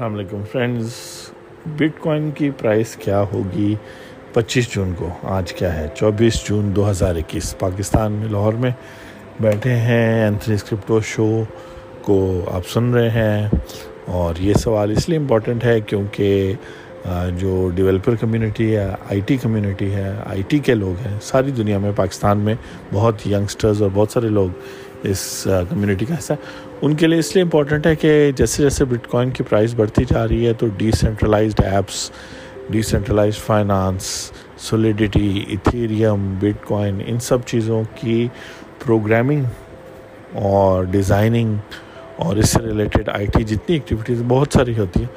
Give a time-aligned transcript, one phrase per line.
[0.00, 0.92] السلام علیکم friends
[1.78, 3.74] but coin کی پرائس کیا ہوگی
[4.32, 8.70] پچیس جون کو؟ آج کیا ہے؟ چوبیس جون دو ہزار اکیس۔ پاکستان میں، لاہور میں
[9.40, 11.28] بیٹھے ہیں اینتھنی اسکرپٹو شو
[12.02, 12.18] کو
[12.52, 13.48] آپ سن رہے ہیں
[14.06, 16.52] اور یہ سوال اس لیے امپورٹنٹ ہے کیونکہ
[17.38, 21.78] جو ڈیولپر کمیونٹی ہے آئی ٹی کمیونٹی ہے آئی ٹی کے لوگ ہیں، ساری دنیا
[21.78, 22.54] میں، پاکستان میں
[22.92, 24.48] بہت ینگسٹرز اور بہت سارے لوگ
[25.10, 26.32] اس کمیونٹی کا حصہ
[26.82, 30.04] ان کے لیے اس لیے امپورٹنٹ ہے کہ جیسے جیسے بٹ کوائن کی پرائز بڑھتی
[30.04, 32.10] جا رہی ہے تو decentralised apps
[32.82, 36.34] decentralise finance solidity Ethereum
[36.64, 38.28] bitcoin ان سب چیزوں کی
[38.84, 39.44] پروگرامنگ
[40.34, 41.56] اور ڈیزائننگ
[42.16, 45.08] اور اس سے ریلیٹڈ آئی ٹی جتنی ایکٹیویٹیز بہت ساری ہوتی ہیں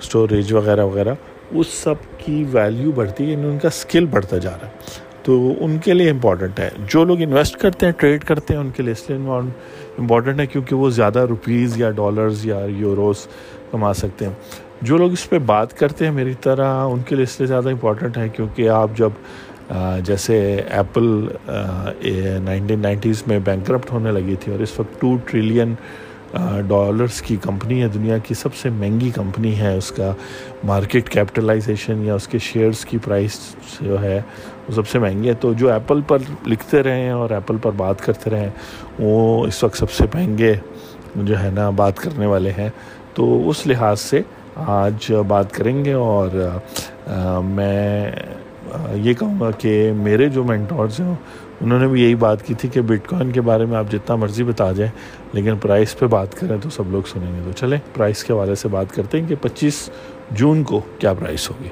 [0.00, 1.14] اسٹوریج وغیرہ وغیرہ،
[1.50, 4.72] اس سب کی ویلیو بڑھتی ہے یعنی ان کا اسکل بڑھتا جا رہا ہے۔
[5.22, 8.70] تو ان کے لیے امپورٹنٹ ہے۔ جو لوگ انویسٹ کرتے ہیں ٹریڈ کرتے ہیں، ان
[8.70, 9.18] کے لیے اس لیے
[9.98, 13.26] امپورٹنٹ ہے کیونکہ وہ زیادہ روپیز یا ڈالرز یا یوروز
[13.70, 14.32] کما سکتے ہیں۔
[14.82, 17.70] جو لوگ اس پہ بات کرتے ہیں میری طرح، ان کے لیے اس لیے زیادہ
[17.70, 19.10] امپورٹنٹ ہے کیونکہ آپ جب
[20.04, 20.38] جیسے
[20.70, 21.04] ایپل
[22.44, 25.74] نائنٹین نائنٹیز میں بینکرپٹ ہونے لگی تھی اور اس وقت ٹو ٹریلین
[26.68, 30.12] ڈالرز کی کمپنی ہے، دنیا کی سب سے مہنگی کمپنی ہے، اس کا
[30.64, 33.38] مارکیٹ کیپٹلائزیشن یا اس کے شیئرز کی پرائس
[33.80, 34.20] جو ہے
[34.68, 37.72] وہ سب سے مہنگی ہے تو جو ایپل پر لکھتے رہے ہیں اور ایپل پر
[37.76, 38.50] بات کرتے رہے ہیں
[38.98, 40.54] وہ اس وقت سب سے مہنگے
[41.16, 42.68] جو ہے نا بات کرنے والے ہیں۔
[43.14, 44.20] تو اس لحاظ سے
[44.56, 46.28] آج بات کریں گے اور
[47.44, 48.10] میں
[48.94, 51.14] یہ کہوں گا کہ میرے جو مینٹورز ہیں،
[51.60, 54.16] انہوں نے بھی یہی بات کی تھی کہ بٹ کوائن کے بارے میں آپ جتنا
[54.16, 54.92] مرضی بتا جائیں
[55.32, 58.54] لیکن پرائس پہ بات کریں تو سب لوگ سنیں گے۔ تو چلیں پرائس کے حوالے
[58.54, 59.88] سے بات کرتے ہیں کہ پچیس
[60.30, 61.68] جون کو کیا پرائس ہوگی۔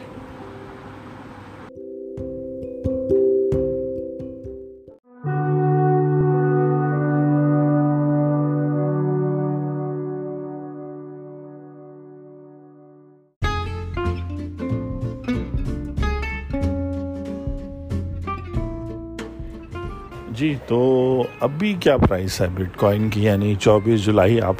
[20.35, 24.55] جی تو ابھی کیا پرائس ہے بٹ کوائن کی؟ یعنی چوبیس جولائی آپ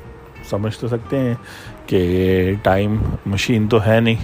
[0.51, 1.35] سمجھ تو سکتے ہیں
[1.87, 2.97] کہ ٹائم
[3.27, 4.15] مشین تو ہے نہیں۔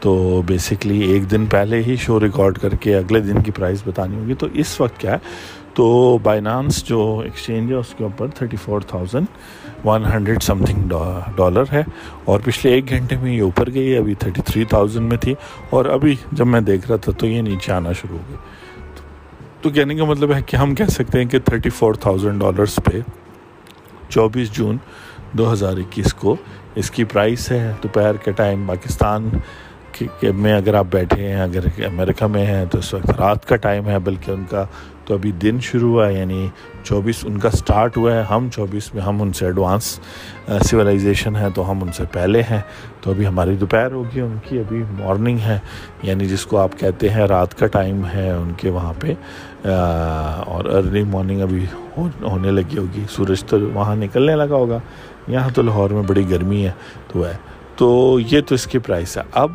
[0.00, 4.16] تو بیسکلی ایک دن پہلے ہی شو ریکارڈ کر کے اگلے دن کی پرائز بتانی
[4.16, 5.16] ہوگی۔ تو اس وقت کیا ہے؟
[5.74, 9.26] تو بائنانس جو ایکسچینج ہے، اس کے اوپر thirty four thousand
[9.84, 10.88] one hundred something
[11.36, 11.82] dollar ہے۔
[12.24, 15.34] اور پچھلے ایک گھنٹے میں یہ اوپر گئی، ابھی تھرٹی تھری تھاؤزنڈ میں تھی۔
[15.70, 18.36] اور ابھی جب میں دیکھ رہا تھا تو یہ نیچے آنا شروع ہو گئی
[19.62, 22.76] تو کہنے کا مطلب ہے کہ ہم کہہ سکتے ہیں کہ تھرٹی فور تھاؤزنڈ ڈالرس
[22.76, 23.00] پہ
[24.08, 24.76] چوبیس جون
[25.32, 26.36] دو ہزار اکیس کو
[26.74, 29.28] اس کی پرائس ہے، دوپہر کے ٹائم پاکستان
[30.22, 33.88] میں اگر آپ بیٹھے ہیں، اگر امریکہ میں ہیں تو اس وقت رات کا ٹائم
[33.88, 34.66] ہے بلکہ ان کا
[35.04, 36.48] تو ابھی دن شروع ہوا ہے یعنی
[36.84, 40.00] چوبیس ان کا سٹارٹ ہوا ہے۔ ہم چوبیس میں ہم ان سے ایڈوانس
[40.62, 42.60] سویلائزیشن ہے تو ہم ان سے پہلے ہیں۔
[43.00, 45.58] تو ابھی ہماری دوپہر ہوگی، ان کی ابھی مارننگ ہے۔
[46.02, 49.14] یعنی جس کو آپ کہتے ہیں رات کا ٹائم ہے، ان کے وہاں پہ
[50.46, 51.66] اور ارلی مارننگ ابھی
[52.22, 54.78] ہونے لگی ہوگی۔ سورج تو وہاں نکلنے لگا ہوگا۔
[55.28, 56.70] یہاں تو لاہور میں بڑی گرمی ہے،
[57.08, 57.32] تو ہے۔
[57.76, 59.52] تو یہ تو اس کی پرائس ہے۔ اب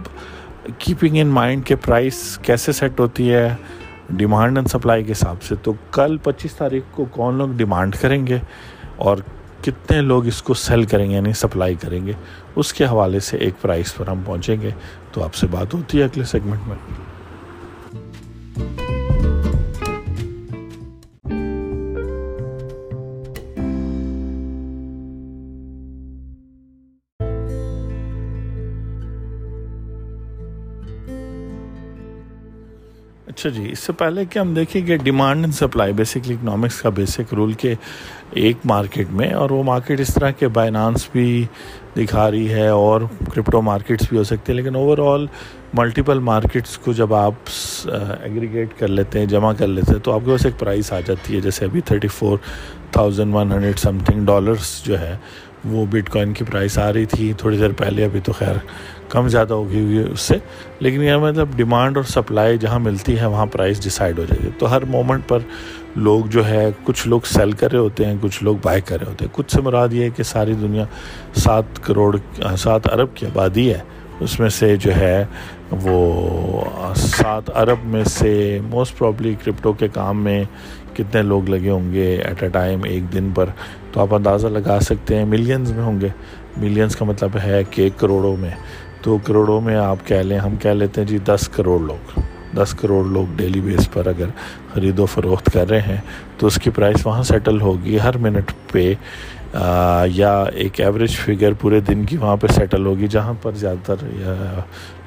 [0.77, 3.55] کیپنگ ان مائنڈ کے پرائس کیسے سیٹ ہوتی ہے
[4.09, 8.27] ڈیمانڈ اینڈ سپلائی کے حساب سے، تو کل پچیس تاریخ کو کون لوگ ڈیمانڈ کریں
[8.27, 8.37] گے
[8.95, 9.17] اور
[9.61, 12.11] کتنے لوگ اس کو سیل کریں گے یعنی سپلائی کریں گے،
[12.55, 14.69] اس کے حوالے سے ایک پرائس پر ہم پہنچیں گے۔
[15.11, 17.06] تو آپ سے بات ہوتی ہے اگلے سیگمنٹ میں۔
[33.27, 36.89] اچھا جی اس سے پہلے کہ ہم دیکھیں کہ demand and supply basically economics کا
[36.89, 37.73] بیسک رول کے
[38.41, 41.43] ایک مارکیٹ میں اور وہ مارکیٹ اس طرح کے بائنانس بھی
[41.97, 43.01] دکھا رہی ہے اور
[43.33, 45.25] کرپٹو مارکیٹس بھی ہو سکتے ہیں، لیکن اوور آل
[45.73, 47.49] ملٹیپل مارکیٹس کو جب آپ
[47.87, 50.99] ایگریگیٹ کر لیتے ہیں، جمع کر لیتے ہیں، تو آپ کے پاس ایک پرائس آ
[51.05, 52.37] جاتی ہے، جیسے ابھی thirty four
[52.91, 55.15] thousand one hundred something dollars جو ہے،
[55.65, 58.55] وہ بٹ کوائن کی پرائس آ رہی تھی تھوڑی دیر پہلے، ابھی تو خیر
[59.09, 60.37] کم زیادہ ہوگی ہوئی اس سے۔
[60.79, 64.51] لیکن یہ مطلب ڈیمانڈ اور سپلائی جہاں ملتی ہے وہاں پرائس ڈیسائیڈ ہو جائے گی
[64.57, 65.39] تو ہر مومنٹ پر
[65.95, 69.07] لوگ جو ہے، کچھ لوگ سیل کر رہے ہوتے ہیں، کچھ لوگ بائی کر رہے
[69.07, 70.85] ہوتے ہیں۔ کچھ سے مراد یہ ہے کہ ساری دنیا
[71.35, 72.17] سات کروڑ،
[72.57, 73.79] سات ارب کی آبادی ہے۔
[74.19, 75.25] اس میں سے جو ہے
[75.71, 76.65] وہ
[76.95, 80.43] سات ارب میں سے موسٹ پرابلی کرپٹو کے کام میں
[80.93, 83.45] کتنے لوگ لگے ہوں گے ایٹ اے ٹائم ایک دن پر۔
[83.91, 86.07] تو آپ اندازہ لگا سکتے ہیں ملینز میں ہوں گے۔
[86.57, 88.49] ملینز کا مطلب ہے کہ کروڑوں میں۔
[89.01, 92.19] تو کروڑوں میں آپ کہہ لیں، ہم کہہ لیتے ہیں جی دس کروڑ لوگ۔
[92.55, 94.25] دس کروڑ لوگ ڈیلی بیس پر اگر
[94.73, 95.97] خرید و فروخت کر رہے ہیں،
[96.37, 98.93] تو اس کی پرائس وہاں سیٹل ہوگی۔ ہر منٹ پہ
[100.05, 103.95] یا ایک ایوریج فگر پورے دن کی وہاں پہ سیٹل ہوگی، جہاں پر زیادہ تر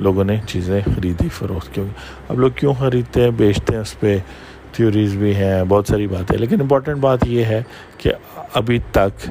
[0.00, 1.92] لوگوں نے چیزیں خریدی، فروخت کی ہوگی۔
[2.28, 4.18] اب لوگ کیوں خریدتے ہیں؟ بیچتے ہیں اس پہ۔
[4.72, 7.62] تھیوریز بھی ہیں، بہت ساری باتیں۔ لیکن امپورٹنٹ بات یہ ہے
[7.98, 8.12] کہ
[8.54, 9.30] ابھی تک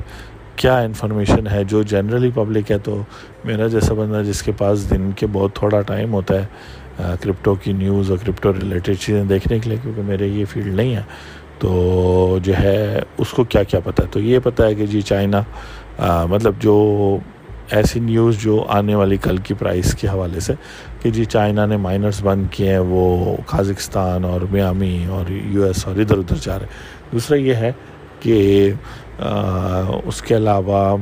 [0.60, 2.98] کیا انفارمیشن ہے جو جنرلی پبلک ہے تو
[3.44, 7.74] میرا جیسا بندہ جس کے پاس دن کے بہت تھوڑا ٹائم ہوتا ہے کرپٹو کی
[7.74, 11.02] نیوز اور کرپٹو ریلیٹڈ چیزیں دیکھنے کے لیے کیونکہ میرے یہ فیلڈ نہیں ہے۔
[11.60, 15.02] تو جو ہے، اس کو کیا کیا پتہ ہے؟ تو یہ پتہ ہے کہ جی
[15.02, 15.42] چائنا
[16.30, 17.18] مطلب جو
[17.72, 20.54] ایسی نیوز جو آنے والی کل کی پرائس کے حوالے سے
[21.02, 25.86] کہ جی چائنا نے مائنرز بند کیے ہیں، وہ کازکستان اور میامی اور یو ایس
[25.88, 26.68] اور ادھر ادھر جا رہے
[27.12, 27.72] دوسرا یہ ہے
[28.20, 28.72] کہ
[30.06, 30.96] اس کے علاوہ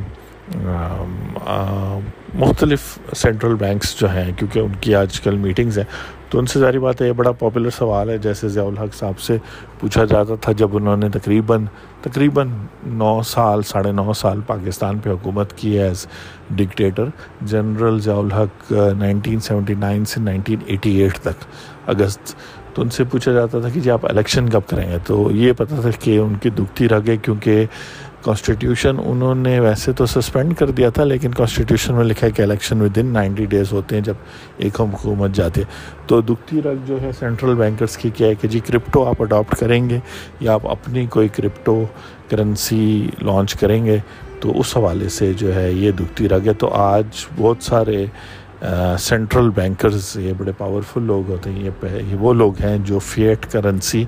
[2.35, 5.85] مختلف سینٹرل بینکس جو ہیں، کیونکہ ان کی آج کل میٹنگز ہیں،
[6.29, 9.19] تو ان سے ظاہری بات ہے، یہ بڑا پاپولر سوال ہے، جیسے ضیاء الحق صاحب
[9.19, 9.37] سے
[9.79, 11.65] پوچھا جاتا تھا، جب انہوں نے تقریباً
[12.01, 12.49] تقریباً
[12.97, 16.05] نو سال، ساڑھے نو سال پاکستان پہ حکومت کی as
[16.57, 17.09] dictator
[17.41, 21.45] general Zia ul-Haq nineteen seventy nine سے نائنٹین ایٹی ایٹ تک،
[21.89, 22.35] اگست
[22.77, 25.53] تو ان سے پوچھا جاتا تھا کہ جی آپ الیکشن کب کریں گے؟ تو یہ
[25.57, 27.65] پتہ تھا کہ ان کی دکھتی رہ گئی کیونکہ
[28.23, 32.41] کانسٹیٹیوشن انہوں نے ویسے تو سسپینڈ کر دیا تھا، لیکن کانسٹیٹیوشن میں لکھا ہے کہ
[32.41, 34.13] election with in ninety days ہوتے ہیں جب
[34.57, 35.63] ایک ہم حکومت جاتے
[36.07, 39.55] تو دکھتی رکھ جو ہے سینٹرل بینکرز کی کیا ہے کہ جی کرپٹو آپ اڈاپٹ
[39.59, 39.99] کریں گے
[40.39, 41.83] یا آپ اپنی کوئی کرپٹو
[42.29, 43.97] کرنسی لانچ کریں گے؟
[44.39, 48.05] تو اس حوالے سے جو ہے یہ دکھتی رکھ ہے تو آج بہت سارے
[48.99, 54.03] سینٹرل بینکرز یہ بڑے پاورفل لوگ ہوتے ہیں، یہ وہ لوگ ہیں جو فیٹ کرنسی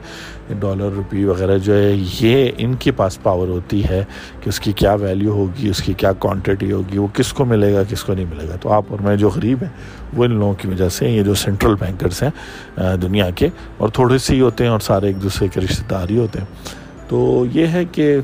[0.60, 4.04] ڈالر روپی وغیرہ جو ہے، یہ ان کے پاس پاور ہوتی ہے
[4.42, 7.74] کہ اس کی کیا ویلیو ہوگی، اس کی کیا کوانٹٹی ہوگی، وہ کس کو ملے
[7.74, 9.70] گا، کس کو نہیں ملے گا۔ تو آپ اور میں جو غریب ہیں،
[10.14, 14.18] وہ ان لوگوں کی وجہ سے یہ جو سینٹرل بینکرز ہیں دنیا کے، اور تھوڑے
[14.18, 17.46] سے ہی ہوتے ہیں اور سارے ایک دوسرے کے رشتہ دار ہی ہوتے ہیں۔ تو
[17.54, 18.18] یہ ہے کہ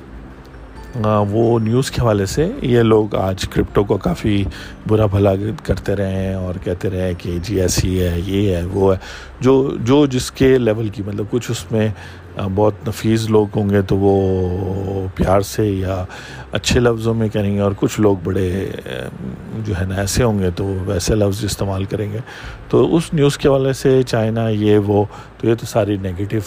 [1.03, 4.43] وہ نیوز کے حوالے سے یہ لوگ آج کرپٹو کو کافی
[4.87, 5.31] برا بھلا
[5.63, 8.99] کرتے رہے ہیں اور کہتے رہے کہ جی ایسی ہے، یہ ہے، وہ ہے۔
[9.39, 11.87] جو جو جس کے لیول کی مطلب کچھ اس میں
[12.55, 16.05] بہت نفیس لوگ ہوں گے تو وہ پیار سے یا
[16.51, 18.71] اچھے لفظوں میں کریں گے اور کچھ لوگ بڑے
[19.65, 22.19] جو ہے نا، ایسے ہوں گے تو ویسے لفظ استعمال کریں گے۔
[22.69, 25.05] تو اس نیوز کے حوالے سے چائنا یہ وہ،
[25.37, 26.37] تو یہ تو ساری نگیٹو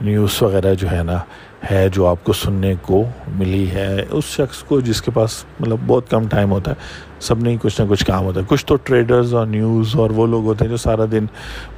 [0.00, 1.18] نیوز وغیرہ جو ہے نا
[1.70, 5.78] ہے جو آپ کو سننے کو ملی ہے، اس شخص کو جس کے پاس مطلب
[5.86, 6.76] بہت کم ٹائم ہوتا ہے،
[7.20, 10.26] سب نہیں، کچھ نہ کچھ کام ہوتا ہے۔ کچھ تو ٹریڈرز اور نیوز اور وہ
[10.26, 11.24] لوگ ہوتے ہیں جو سارا دن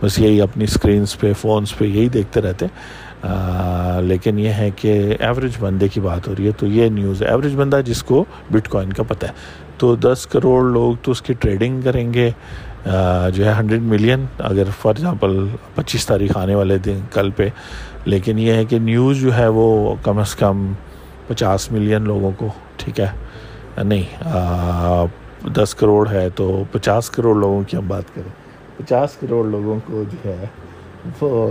[0.03, 2.73] بس یہی اپنی اسکرینس پہ فونس پہ یہی دیکھتے رہتے ہیں۔
[4.03, 7.29] لیکن یہ ہے کہ ایوریج بندے کی بات ہو رہی ہے تو یہ نیوز ہے
[7.29, 9.33] ایوریج بندہ جس کو بٹ کوائن کا پتہ ہے۔
[9.79, 12.31] تو دس کروڑ لوگ تو اس کی ٹریڈنگ کریں گے۔
[13.35, 17.49] جو ہے ہنڈریڈ ملین اگر فار ایگزامپل پچیس تاریخ آنے والے دن، کل پہ
[18.11, 20.73] لیکن یہ ہے کہ نیوز جو ہے وہ کم از کم
[21.27, 23.11] پچاس ملین لوگوں کو، ٹھیک ہے؟
[23.85, 24.05] نہیں
[25.55, 28.33] دس کروڑ ہے تو پچاس کروڑ لوگوں کی ہم بات کریں۔
[28.77, 30.45] پچاس کروڑ لوگوں کو جو ہے
[31.21, 31.51] وہ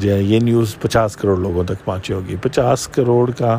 [0.00, 3.58] جو ہے یہ نیوز پچاس کروڑ لوگوں تک پہنچی ہوگی۔ پچاس کروڑ کا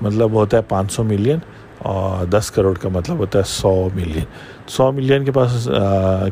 [0.00, 1.38] مطلب ہوتا ہے پانچ سو ملین۔
[1.82, 4.24] اور دس کروڑ کا مطلب ہوتا ہے سو ملین۔
[4.66, 5.68] سو ملین کے پاس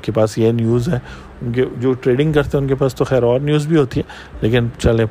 [0.03, 0.99] کے پاس یہ نیوز ہے۔
[1.43, 4.01] ان کے جو ٹریڈنگ کرتے ہیں ان کے پاس تو خیر اور نیوز بھی ہوتی
[4.01, 4.05] ہے
[4.41, 5.07] لیکن چلے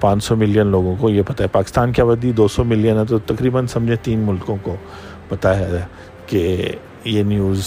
[0.00, 3.04] پانچ سو ملین لوگوں کو یہ پتہ ہے۔ پاکستان کی آبادی دو سو ملین ہے،
[3.04, 4.76] تو تقریباً سمجھے تین ملکوں کو
[5.28, 5.80] پتہ ہے
[6.26, 6.68] کہ
[7.04, 7.66] یہ نیوز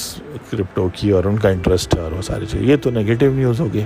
[0.49, 3.59] کرپٹو کی اور ان کا انٹرسٹ ہے اور وہ ساری چیز۔ یہ تو نگیٹو نیوز
[3.59, 3.83] ہوگی۔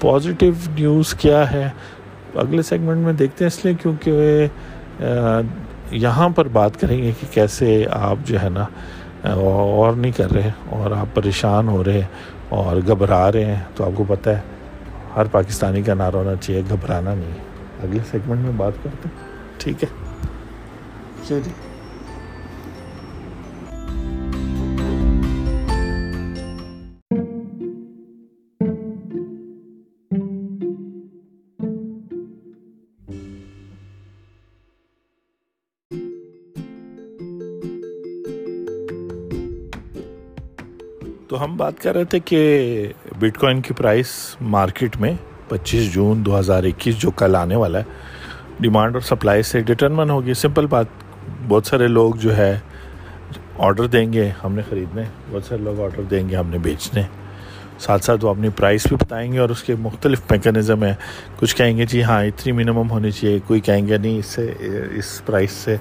[0.00, 1.68] پازیٹیو نیوز کیا ہے؟
[2.34, 4.46] اگلے سیگمنٹ میں دیکھتے ہیں اس لیے، کیونکہ
[5.90, 8.64] یہاں پر بات کریں گے کہ کیسے آپ جو ہے نا
[9.32, 12.02] اور نہیں کر رہے اور آپ پریشان ہو رہے
[12.48, 14.40] اور گھبرا رہے ہیں۔ تو آپ کو پتہ ہے،
[15.16, 17.38] ہر پاکستانی کا نعرہ ہونا چاہیے، گھبرانا نہیں
[17.82, 19.28] اگلے سیگمنٹ میں بات کرتے ہیں۔
[19.58, 19.88] ٹھیک ہے؟
[21.28, 21.65] چلیے۔
[41.28, 45.12] تو ہم بات کر رہے تھے کہ بٹ کوائن کی پرائس مارکیٹ میں
[45.48, 47.84] پچیس جون دو ہزار اکیس جو کل آنے والا ہے
[48.60, 50.86] ڈیمانڈ اور سپلائی سے ڈٹرمن ہوگی۔ سمپل بات،
[51.48, 52.58] بہت سارے لوگ جو ہے
[53.58, 57.02] آرڈر دیں گے، ہم نے خریدنے۔ بہت سارے لوگ آرڈر دیں گے، ہم نے بیچنے۔
[57.78, 60.94] ساتھ ساتھ وہ اپنی پرائس بھی بتائیں گے اور اس کے مختلف میکانزم ہیں۔
[61.36, 64.52] کچھ کہیں گے جی ہاں اتنی منیمم ہونی چاہیے۔ کوئی کہیں گے، نہیں، اس سے،
[64.94, 65.76] اس پرائس سے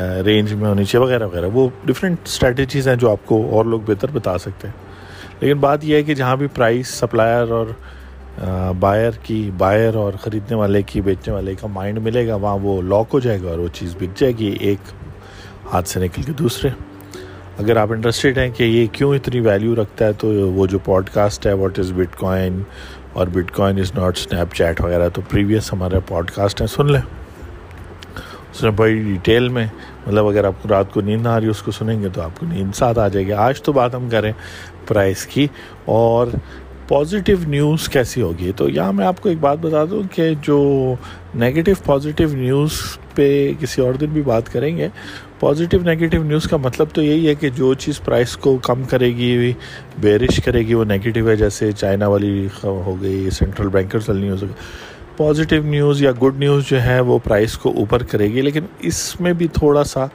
[0.00, 3.80] رینج میں ہونی چاہیے، وغیرہ وغیرہ۔ وہ ڈفرینٹ اسٹریٹجیز ہیں جو آپ کو اور لوگ
[3.86, 4.74] بہتر بتا سکتے ہیں۔
[5.40, 7.66] لیکن بات یہ ہے کہ جہاں بھی پرائس سپلائر اور
[8.80, 12.82] بائر کی بائر اور خریدنے والے کی، بیچنے والے کا مائنڈ ملے گا، وہاں وہ
[12.82, 14.78] لاک ہو جائے گا اور وہ چیز بک جائے گی ایک
[15.72, 16.70] ہاتھ سے نکل کے دوسرے۔
[17.58, 21.10] اگر آپ انٹرسٹیڈ ہیں کہ یہ کیوں اتنی ویلیو رکھتا ہے، تو وہ جو پوڈ
[21.10, 22.62] کاسٹ ہے واٹ از بٹ کوائن
[23.12, 26.92] اور but coin is not Snapchat وغیرہ، تو پریویس ہمارے پوڈ کاسٹ ہیں، سن
[26.92, 27.23] لیں۔
[28.54, 29.66] اس میں بڑی ڈیٹیل میں
[30.06, 32.22] مطلب اگر آپ کو رات کو نیند نہ آ رہی اس کو سنیں گے تو
[32.22, 34.32] آپ کو نیند ساتھ آ جائے گی۔ آج تو بات ہم کریں
[34.88, 35.46] پرائز کی۔
[35.84, 36.26] اور
[36.88, 40.94] پازیٹیو نیوز کیسی ہوگی؟ تو یہاں میں آپ کو ایک بات بتا دوں کہ جو
[41.40, 42.72] نگیٹو پازیٹیو نیوز
[43.14, 44.88] پہ کسی اور دن بھی بات کریں گے
[45.40, 49.06] پازیٹیو نگیٹیو نیوز کا مطلب تو یہی ہے کہ جو چیز پرائس کو کم کرے
[49.06, 49.52] گی
[49.98, 54.42] بیرش کرے گی، وہ نگیٹیو ہے۔ جیسے چائنا والی ہو گئی سینٹرل بینکرز والی نیوز
[54.42, 54.56] ہو گئی
[55.16, 59.20] پازیٹیو نیوز یا گڈ نیوز جو ہے وہ پرائس کو اوپر کرے گی، لیکن اس
[59.20, 60.06] میں بھی تھوڑا سا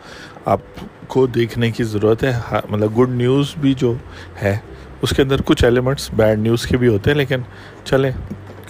[0.46, 0.60] آپ
[1.08, 3.94] کو دیکھنے کی ضرورت ہے۔ ہاں، مطلب گڈ نیوز بھی جو
[4.41, 4.58] ہے،
[5.01, 7.41] اس کے اندر کچھ ایلیمنٹس بیڈ نیوز کے بھی ہوتے ہیں، لیکن
[7.86, 8.12] چلیں،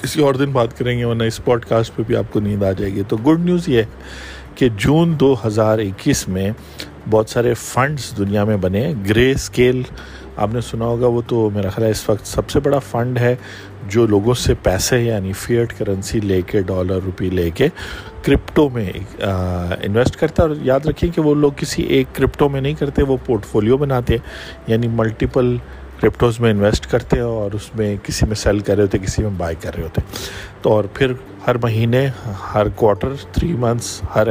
[0.02, 2.64] کسی اور دن بات کریں گے، ورنہ اس پوڈ کاسٹ پہ بھی آپ کو نیند
[2.64, 3.86] آ جائے گی۔ تو گڈ نیوز یہ ہے
[4.56, 6.52] کہ جون دو ہزار اکیس میں
[7.10, 9.82] بہت سارے فنڈز دنیا میں بنے گرے اسکیل،
[10.36, 13.18] آپ نے سنا ہوگا، وہ تو میرا خیال ہے اس وقت سب سے بڑا فنڈ
[13.18, 13.36] ہے
[13.88, 17.68] جو لوگوں سے پیسے یعنی فیٹ کرنسی لے کے، ڈالر، روپی لے کے
[18.22, 18.92] کرپٹو میں
[19.84, 23.04] انویسٹ کرتا ہے۔ اور یاد رکھیں کہ وہ لوگ کسی ایک کرپٹو میں نہیں کرتے،
[23.04, 24.30] وہ پورٹ فولیو بناتے ہیں۔
[24.68, 25.58] یعنی ملٹیپل
[26.02, 29.22] کرپٹوز میں انویسٹ کرتے ہیں اور اس میں کسی میں سیل کر رہے ہوتے، کسی
[29.22, 30.02] میں بائی کر رہے ہوتے۔
[30.62, 31.14] تو اور پھر
[31.48, 32.06] ہر مہینے،
[32.54, 34.28] ہر کوارٹر تھری منتھس ہر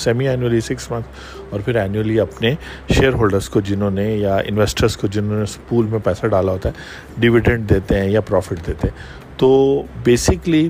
[0.00, 1.08] سیمی اینولی سکس منتھ
[1.50, 2.54] اور پھر اینولی اپنے
[2.90, 6.68] شیئر ہولڈرس کو جنہوں نے یا انویسٹرس کو جنہوں نے پول میں پیسہ ڈالا ہوتا
[6.68, 8.96] ہے ڈیویڈنڈ دیتے ہیں یا پروفٹ دیتے ہیں۔
[9.36, 10.68] تو بیسکلی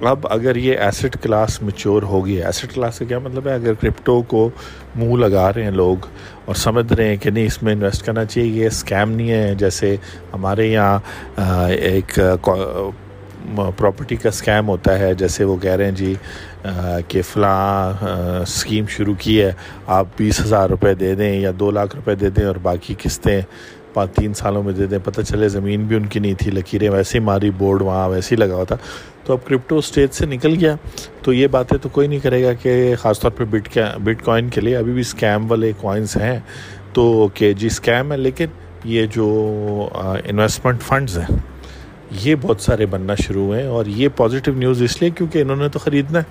[0.00, 4.20] اب اگر یہ ایسٹ کلاس میچور ہوگی ایسٹ کلاس کا کیا مطلب ہے؟ اگر کرپٹو
[4.22, 4.48] کو
[4.96, 6.06] منہ لگا رہے ہیں لوگ
[6.44, 9.54] اور سمجھ رہے ہیں کہ نہیں، اس میں انویسٹ کرنا چاہیے، یہ اسکیم نہیں ہے۔
[9.58, 9.96] جیسے
[10.32, 10.98] ہمارے یہاں
[11.68, 12.18] ایک
[13.54, 16.14] پراپرٹی کا اسکیم ہوتا ہے، جیسے وہ کہہ رہے ہیں جی
[17.08, 18.04] کہ فلاں
[18.42, 19.52] اسکیم شروع کی ہے،
[19.86, 23.40] آپ بیس ہزار روپے دے دیں یا دو لاکھ روپے دے دیں اور باقی قسطیں
[23.94, 26.88] پانچ تین سالوں میں دے دیں، پتہ چلے زمین بھی ان کی نہیں تھی، لکیریں
[26.90, 28.76] ویسے ہی ماری بورڈ وہاں ویسے ہی لگا ہوا تھا۔
[29.24, 30.74] تو اب کرپٹو اسٹیج سے نکل گیا۔
[31.22, 34.48] تو یہ باتیں تو کوئی نہیں کرے گا کہ خاص طور پہ بٹ بٹ کوائن
[34.48, 36.38] کے لیے ابھی بھی اسکیم والے کوائنس ہیں۔
[36.92, 38.46] تو کہ جی اسکیم ہے، لیکن
[38.84, 39.26] یہ جو
[40.24, 41.36] انویسٹمنٹ فنڈز ہیں۔
[42.22, 45.56] یہ بہت سارے بننا شروع ہوئے ہیں اور یہ پازیٹیو نیوز اس لیے کیونکہ انہوں
[45.56, 46.24] نے تو خریدنا ہے۔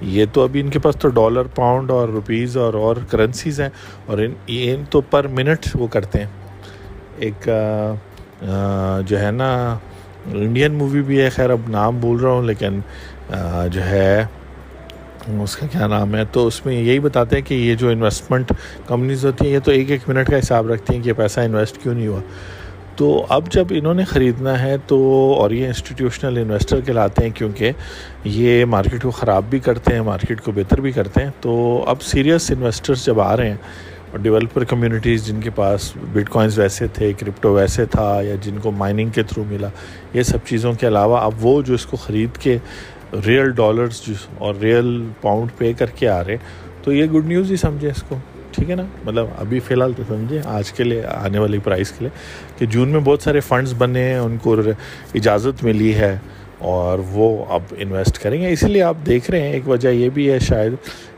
[0.00, 3.68] یہ تو ابھی ان کے پاس تو ڈالر پاؤنڈ اور روپیز اور اور کرنسیز ہیں
[4.06, 6.26] اور ان ان تو پر منٹ وہ کرتے ہیں۔
[7.18, 7.48] ایک
[9.08, 9.52] جو ہے نا
[10.26, 12.80] انڈین مووی بھی ہے، خیر اب نام بول رہا ہوں لیکن
[13.72, 14.24] جو ہے،
[15.42, 18.52] اس کا کیا نام ہے؟ تو اس میں یہی بتاتے ہیں کہ یہ جو انویسٹمنٹ
[18.86, 21.82] کمپنیز ہوتی ہیں، یہ تو ایک ایک منٹ کا حساب رکھتی ہیں کہ پیسہ انویسٹ
[21.82, 22.20] کیوں نہیں ہوا۔
[22.98, 24.96] تو اب جب انہوں نے خریدنا ہے تو
[25.38, 27.70] اور یہ انسٹیٹیوشنل انویسٹر کے لاتے ہیں کیونکہ
[28.24, 32.02] یہ مارکیٹ کو خراب بھی کرتے ہیں مارکیٹ کو بہتر بھی کرتے ہیں۔ تو اب
[32.02, 33.56] سیریس انویسٹرز جب آ رہے ہیں
[34.10, 38.58] اور ڈیولپر کمیونٹیز جن کے پاس بٹ کوائنز ویسے تھے کرپٹو ویسے تھا یا جن
[38.62, 39.68] کو مائننگ کے تھرو ملا،
[40.14, 42.56] یہ سب چیزوں کے علاوہ اب وہ جو اس کو خرید کے
[43.26, 44.00] ریئل ڈالرز
[44.38, 44.90] اور ریئل
[45.20, 46.36] پاؤنڈ پے کر کے آ رہے
[46.82, 48.16] تو یہ گڈ نیوز ہی سمجھے اس کو۔
[48.58, 51.90] ٹھیک ہے نا؟ مطلب ابھی فی الحال تو سمجھے، آج کے لیے، آنے والی پرائز
[51.90, 52.10] کے لیے
[52.58, 54.56] کہ جون میں بہت سارے فنڈز بنے ہیں، ان کو
[55.14, 56.16] اجازت ملی ہے
[56.58, 60.08] اور وہ اب انویسٹ کریں گے۔ اسی لیے آپ دیکھ رہے ہیں، ایک وجہ یہ
[60.08, 60.72] بھی ہے شاید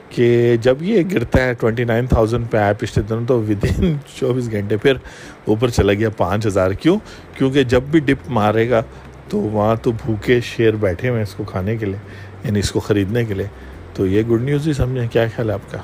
[0.08, 3.96] کہ جب یہ گرتا ہے ٹوئنٹی نائن تھاؤزینڈ پہ آیا پچھلے دنوں، تو ود ان
[4.18, 4.96] چوبیس گھنٹے پھر
[5.44, 6.98] اوپر چلا گیا پانچ ہزار۔ کیوں؟
[7.34, 8.82] کیونکہ جب بھی ڈپ مارے گا،
[9.28, 11.96] تو وہاں تو بھوکے شیر بیٹھے ہوئے اس کو کھانے کے لیے
[12.44, 13.46] یعنی اس کو خریدنے کے لیے۔
[13.94, 15.78] تو یہ گڈ نیوز ہی سمجھیں، کیا خیال ہے آپ کا؟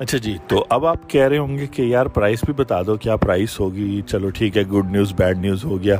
[0.00, 2.96] اچھا جی تو اب آپ کہہ رہے ہوں گے کہ یار پرائس بھی بتا دو
[2.96, 5.96] کیا پرائس ہوگی۔ چلو ٹھیک ہے گڈ نیوز بیڈ نیوز ہو گیا۔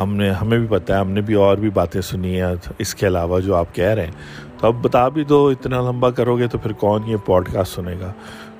[0.00, 2.94] ہم نے، ہمیں بھی پتہ ہے، ہم نے بھی اور بھی باتیں سنی ہیں۔ اس
[2.94, 4.12] کے علاوہ جو آپ کہہ رہے ہیں،
[4.58, 7.74] تو اب بتا بھی دو، اتنا لمبا کرو گے تو پھر کون یہ پوڈ کاسٹ
[7.74, 8.12] سنے گا؟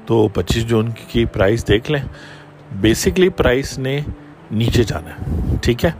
[0.06, 2.02] تو پچیس جون کی پرائس دیکھ لیں۔
[2.72, 4.00] بیسکلی پرائس نے
[4.50, 5.90] نیچے جانا ہے، ٹھیک ہے۔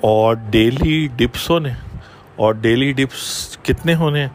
[0.00, 1.70] اور ڈیلی ڈپس ہونے،
[2.36, 4.26] اور ڈیلی ڈپس کتنے ہونے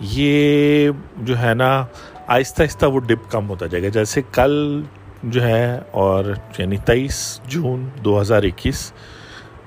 [0.00, 1.86] یہ جو ہے نا
[2.30, 4.82] آہستہ آہستہ وہ ڈپ کم ہوتا جائے گا۔ جیسے کل
[5.22, 6.24] جو ہے اور
[6.58, 8.92] یعنی تیئیس جون دو ہزار اکیس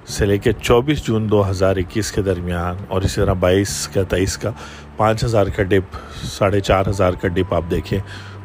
[0.07, 4.03] سے لے کے چوبیس جون دو ہزار اکیس کے درمیان اور اسی طرح بائیس کا
[4.03, 4.51] تیئیس کا،
[4.97, 7.99] پانچ ہزار کا ڈپ، ساڑھے چار ہزار کا ڈپ آپ دیکھیں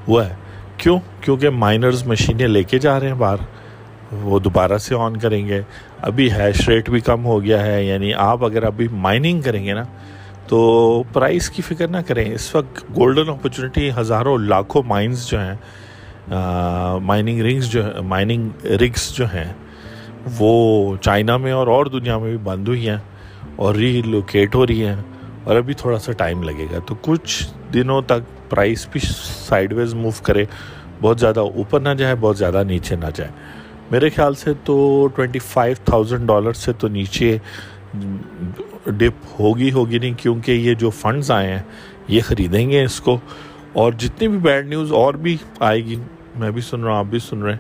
[0.08, 0.34] ہوا ہے۔
[0.76, 3.37] کیوں؟ کیونکہ مائنرز مشینیں لے کے جا رہے ہیں باہر۔
[4.12, 5.62] وہ دوبارہ سے آن کریں گے۔
[6.00, 9.72] ابھی ہیش ریٹ بھی کم ہو گیا ہے۔ یعنی آپ اگر ابھی مائننگ کریں گے
[9.72, 9.82] نا
[10.48, 15.54] تو پرائز کی فکر نہ کریں۔ اس وقت گولڈن اپرچونٹی ہزاروں لاکھوں مائنز جو ہیں
[17.02, 19.52] مائننگ رنگز جو مائننگ رگس جو ہیں،
[20.38, 22.96] وہ چائنا میں اور اور دنیا میں بھی بند ہوئی ہیں
[23.56, 24.96] اور ری لوکیٹ ہو رہی ہیں
[25.44, 29.00] اور ابھی تھوڑا سا ٹائم لگے گا۔ تو کچھ دنوں تک پرائز بھی
[29.46, 30.44] سائڈ ویز موو کرے۔
[31.00, 33.30] بہت زیادہ اوپر نہ جائے، بہت زیادہ نیچے نہ جائے۔
[33.90, 37.36] میرے خیال سے تو ٹوینٹی فائیو تھاؤزنڈ ڈالر سے تو نیچے
[38.87, 41.62] ڈپ ہوگی ہوگی نہیں، کیونکہ یہ جو فنڈز آئے ہیں،
[42.09, 43.18] یہ خریدیں گے اس کو۔
[43.73, 45.97] اور جتنی بھی بیڈ نیوز اور بھی آئے گی،
[46.37, 47.59] میں بھی سن رہا ہوں، آپ بھی سن رہے ہیں،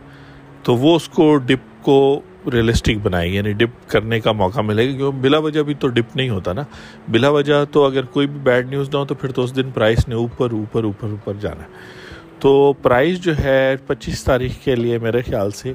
[0.62, 2.20] تو وہ اس کو ڈپ کو
[2.52, 5.88] ریئلسٹک بنائے گی یعنی ڈپ کرنے کا موقع ملے گا۔ کیونکہ بلا وجہ بھی تو
[5.88, 6.62] ڈپ نہیں ہوتا نا۔
[7.08, 9.70] بلا وجہ تو اگر کوئی بھی بیڈ نیوز نہ ہو، تو پھر تو اس دن
[9.70, 11.68] پرائز نے اوپر اوپر اوپر اوپر جانا ہے۔
[12.38, 15.72] تو پرائز جو ہے پچیس تاریخ کے لیے میرے خیال سے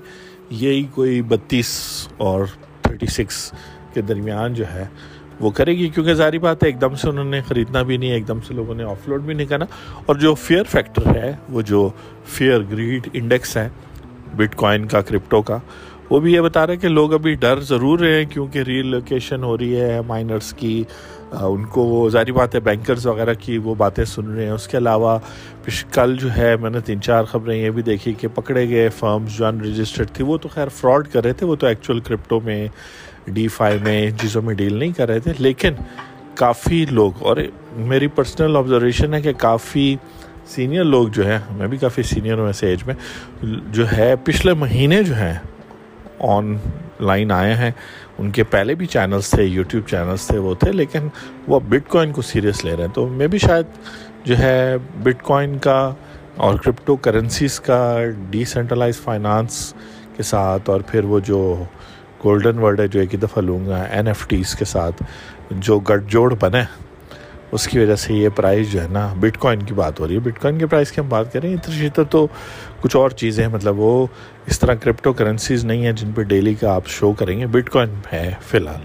[0.49, 1.79] یہی کوئی بتیس
[2.17, 2.45] اور
[2.81, 3.53] تھرٹی سکس
[3.93, 4.85] کے درمیان جو ہے
[5.39, 8.11] وہ کرے گی، کیونکہ ظاہری بات ہے، ایک دم سے انہوں نے خریدنا بھی نہیں،
[8.11, 9.65] ایک دم سے لوگوں نے آف لوڈ بھی نہیں کرنا۔
[10.05, 11.89] اور جو فیئر فیکٹر ہے، وہ جو
[12.25, 13.69] فیئر گریڈ انڈیکس ہے
[14.35, 15.57] بٹ کوائن کا کرپٹو کا،
[16.09, 19.43] وہ بھی یہ بتا رہے کہ لوگ ابھی ڈر ضرور رہے ہیں کیونکہ ری لوکیشن
[19.43, 20.83] ہو رہی ہے مائنرس کی
[21.39, 24.67] ان کو وہ ظاہری بات ہے بینکرز وغیرہ کی وہ باتیں سن رہے ہیں۔ اس
[24.67, 25.17] کے علاوہ
[25.91, 29.37] کل جو ہے، میں نے تین چار خبریں یہ بھی دیکھی کہ پکڑے گئے فرمز
[29.37, 32.39] جو ان رجسٹرڈ تھی وہ تو خیر فراڈ کر رہے تھے، وہ تو ایکچوئل کرپٹو
[32.39, 32.67] میں
[33.27, 35.73] ڈی فائی میں چیزوں میں ڈیل نہیں کر رہے تھے۔ لیکن
[36.35, 37.37] کافی لوگ، اور
[37.87, 39.95] میری پرسنل آبزرویشن ہے کہ کافی
[40.47, 42.95] سینئر لوگ جو ہیں، میں بھی کافی سینئر ہوں ایسے ایج میں،
[43.71, 45.33] جو ہے، پچھلے مہینے جو ہیں
[46.19, 46.55] آن
[47.03, 47.71] لائن آئے ہیں۔
[48.17, 51.07] ان کے پہلے بھی چینلز تھے، یوٹیوب چینلز تھے، وہ تھے، لیکن
[51.47, 53.65] وہ بٹ کوائن کو سیریس لے رہے ہیں۔ تو میں بھی شاید
[54.25, 55.93] جو ہے بٹ کوائن کا
[56.35, 57.97] اور کرپٹو کرنسیز کا
[58.29, 59.73] ڈی سینٹرلائز فائنانس
[60.17, 61.63] کے ساتھ اور پھر وہ جو
[62.23, 65.03] گولڈن ورڈ ہے، جو ایک ہی دفعہ لوں گا این ایف ٹیز کے ساتھ
[65.51, 66.63] جو گٹ جوڑ بنے۔
[67.53, 70.13] اس کی وجہ سے یہ پرائز جو ہے نا بٹ کوائن کی بات ہو رہی
[70.13, 72.27] ہے۔ بٹ کوائن کے پرائز کی ہم بات کریں اتر شیتر تو
[72.81, 74.07] کچھ اور چیزیں ہیں۔ مطلب وہ
[74.45, 77.69] اس طرح کرپٹو کرنسیز نہیں ہیں جن پہ ڈیلی کا آپ شو کریں گے۔ بٹ
[77.69, 78.81] کوائن ہے فی الحال۔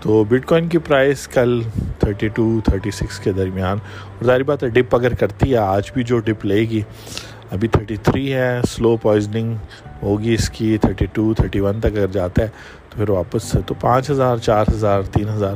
[0.00, 1.62] تو بٹ کوائن کی پرائز کل
[1.98, 5.90] تھرٹی ٹو تھرٹی سکس کے درمیان۔ اور ظاہری بات ہے ڈپ اگر کرتی ہے، آج
[5.94, 6.80] بھی جو ڈپ لے گی،
[7.50, 9.54] ابھی تھرٹی تھری ہے۔ سلو پوائزننگ
[10.02, 12.48] ہوگی اس کی۔ تھرٹی ٹو تھرٹی ون تک اگر جاتا ہے،
[12.90, 15.54] تو پھر واپس سے تو پانچ ہزار، چار ہزار، تین ہزار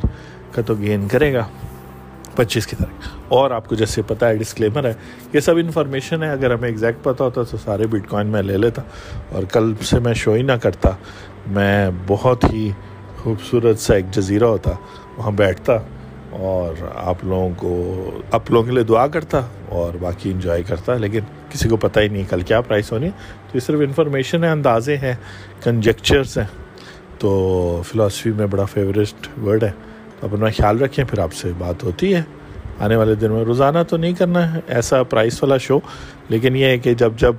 [0.52, 1.44] کا تو گین کرے گا۔
[2.36, 4.94] پچیس کی طرح اور آپ کو جیسے پتہ ہے ڈسکلیمر ہے،
[5.32, 8.58] یہ سب انفارمیشن ہے۔ اگر ہمیں ایگزیکٹ پتہ ہوتا تو سارے بٹ کوائن میں لے
[8.58, 8.82] لیتا۔
[9.32, 10.90] اور کل سے میں شو ہی نہ کرتا۔
[11.46, 12.70] میں بہت ہی
[13.16, 14.70] خوبصورت سا ایک جزیرہ ہوتا،
[15.16, 15.72] وہاں بیٹھتا
[16.30, 21.20] اور آپ لوگوں کو، آپ لوگوں کے لیے دعا کرتا اور باقی انجوائے کرتا۔ لیکن
[21.50, 24.48] کسی کو پتہ ہی نہیں کل کیا پرائس ہونی۔ ہے تو یہ صرف انفارمیشن ہے،
[24.48, 25.14] اندازے ہیں
[25.64, 26.46] کنجیکچرس ہیں۔
[27.18, 29.70] تو فلاسفی میں بڑا فیوریٹ ورڈ ہے۔
[30.22, 32.22] اپنا خیال رکھیں، پھر آپ سے بات ہوتی ہے۔
[32.80, 35.78] آنے والے دن میں روزانہ تو نہیں کرنا ہے، ایسا پرائس والا شو
[36.28, 37.34] لیکن یہ ہے کہ جب جب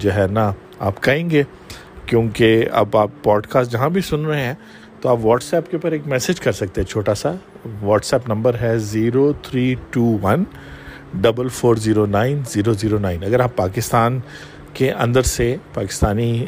[0.00, 1.42] جو ہے نا، آپ کہیں گے،
[2.06, 4.54] کیونکہ اب آپ پوڈ کاسٹ جہاں بھی سن رہے ہیں،
[5.00, 7.32] تو آپ واٹس ایپ کے اوپر ایک میسج کر سکتے ہیں، چھوٹا سا۔
[7.82, 10.44] واٹس ایپ نمبر ہے zero three two one
[11.22, 13.24] double four zero nine zero zero nine.
[13.24, 14.18] اگر آپ پاکستان
[14.74, 16.44] کے اندر سے پاکستانی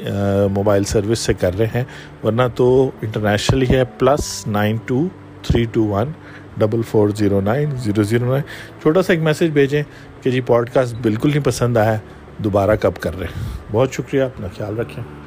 [0.55, 1.85] موبائل سروس سے کر رہے ہیں،
[2.25, 5.07] ورنہ تو انٹرنیشنلی ہے، plus nine two
[5.43, 6.11] three two one
[6.57, 8.43] double four zero nine zero zero nine
[8.83, 9.83] چھوٹا سا ایک میسیج بھیجیں
[10.23, 11.97] کہ جی پوڈ کاسٹ بالکل نہیں پسند آیا،
[12.39, 15.20] دوبارہ کب کر رہے ہیں؟ بہت شکریہ، اپنا خیال رکھیں۔